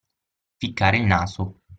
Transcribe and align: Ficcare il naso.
Ficcare 0.57 0.97
il 0.97 1.03
naso. 1.05 1.61